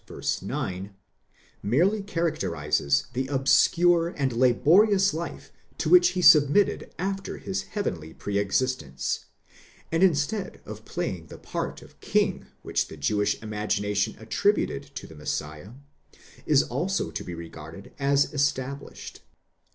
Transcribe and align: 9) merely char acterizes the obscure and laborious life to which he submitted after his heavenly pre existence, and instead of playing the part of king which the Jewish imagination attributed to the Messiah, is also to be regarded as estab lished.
9) 0.41 0.95
merely 1.61 2.01
char 2.01 2.31
acterizes 2.31 3.05
the 3.13 3.27
obscure 3.27 4.07
and 4.07 4.33
laborious 4.33 5.13
life 5.13 5.51
to 5.77 5.89
which 5.91 6.13
he 6.17 6.23
submitted 6.23 6.91
after 6.97 7.37
his 7.37 7.61
heavenly 7.61 8.11
pre 8.11 8.39
existence, 8.39 9.25
and 9.91 10.01
instead 10.01 10.59
of 10.65 10.85
playing 10.85 11.27
the 11.27 11.37
part 11.37 11.83
of 11.83 11.99
king 11.99 12.47
which 12.63 12.87
the 12.87 12.97
Jewish 12.97 13.39
imagination 13.43 14.15
attributed 14.17 14.85
to 14.95 15.05
the 15.05 15.13
Messiah, 15.13 15.73
is 16.47 16.63
also 16.63 17.11
to 17.11 17.23
be 17.23 17.35
regarded 17.35 17.93
as 17.99 18.31
estab 18.33 18.81
lished. 18.81 19.19